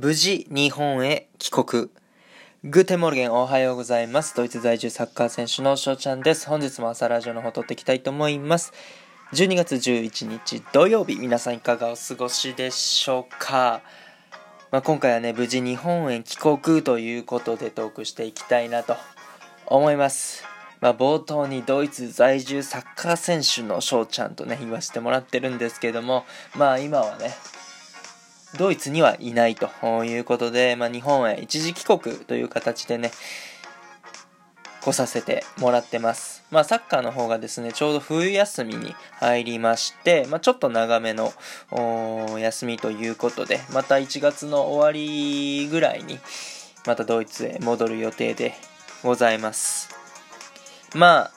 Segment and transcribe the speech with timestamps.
[0.00, 1.88] 無事日本へ帰国。
[2.62, 4.32] グーテモルゲンおはようございます。
[4.36, 6.46] ドイツ在住サッカー選手の翔ちゃんです。
[6.46, 8.72] 本日も朝ラジオの方撮っていきたいと思います。
[9.32, 13.82] 12月11日土曜日、皆さんいかがお過ごしでしょうか？
[14.70, 18.94] まあ、今回はね、無事日本へ帰国ということでトークしていきたいなと
[19.66, 20.44] 思います。
[20.80, 26.24] まあ、冒頭にドイツ在住サッカー選手の翔ちゃんとね、言わせてもらってるんですけども、
[26.54, 27.34] まあ今はね、
[28.56, 29.68] ドイツにはいないと
[30.04, 33.10] いうことで、まあ、日本へ一時帰国という形でね、
[34.80, 36.44] 来させてもらってます。
[36.50, 41.32] まあ、サッカーの方がですね、ちょうど冬休みに入りまして、まあ、ちょっと長めの
[42.38, 46.18] 休みということで、また1月の終わりぐらいに、
[46.86, 48.54] またドイツへ戻る予定で
[49.02, 49.90] ございます。
[50.94, 51.30] まあ、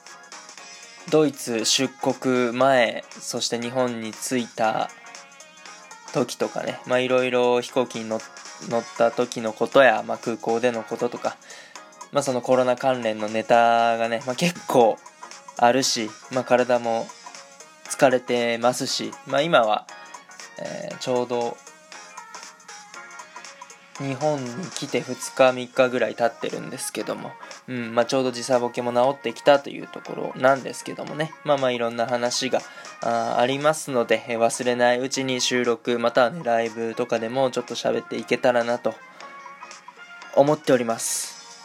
[1.10, 4.88] ドイツ出国前、そして日本に着いた
[6.12, 8.20] 時とかね、まあいろいろ飛行機に乗っ
[8.96, 11.36] た時のことや、まあ空港でのこととか、
[12.12, 14.98] まあそのコロナ関連のネタがね、まあ結構
[15.56, 17.06] あるし、まあ体も
[17.84, 19.86] 疲れてますし、まあ今は、
[20.58, 21.56] えー、ちょうど
[23.98, 27.30] 日本に来て2日3日ぐらい経ってるんですけども、
[27.68, 31.32] うんまあ、ちょうど時差ボケも治ってきたというところなんですけどもね。
[31.44, 32.60] まあまあいろんな話が
[33.02, 38.94] あありますので忘れないうちに収録またはねライブとかでもちょっと喋っていけたらなと
[40.36, 41.60] 思っております。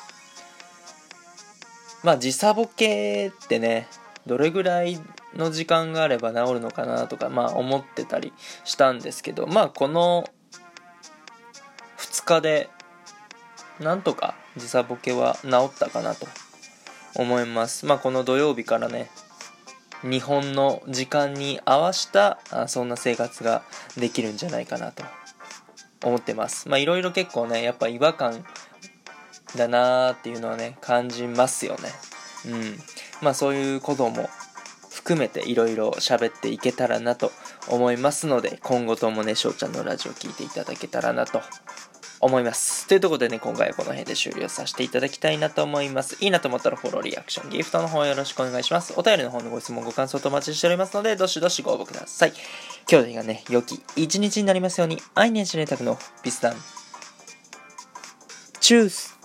[2.04, 3.88] まあ時差ボケってね
[4.26, 5.00] どれぐらい
[5.34, 8.34] の時間があれば治るのかなとかまあ思ってたり
[8.66, 10.30] したんですけどまあこの
[12.42, 12.70] で
[13.80, 16.28] なんとか時差ボケは治ったかなと
[17.16, 17.86] 思います。
[17.86, 19.10] まあこの土曜日からね
[20.04, 23.64] 日本の時間に合わしたあそんな生活が
[23.98, 25.04] できるんじゃないかなと
[26.04, 26.70] 思ってます。
[26.70, 28.46] まあいろいろ結構ねやっぱ違和感
[29.56, 31.90] だなーっていうのはね感じますよね。
[32.46, 32.78] うん。
[33.22, 34.30] まあそういうことも
[34.92, 37.32] 含めていろいろ喋っていけたらなと
[37.70, 41.42] 思いますので今後ともね翔ちゃんのラジオ聞いていただけたらなと
[42.20, 42.88] 思います。
[42.88, 46.18] というところでね、今回はこの辺で終了させていただきたいなと思います。
[46.20, 48.94] いいなと思ったらフォロー、リアクション、ギフトの方よろしくお願いします。
[48.98, 52.34] お便りの方のご質問、ご感想とお待ちしておりますので、どしどしご応募ください。
[52.90, 56.56] 今日がね、良き一日になりますように、愛年しねたくのピスタン。
[58.60, 59.17] チュース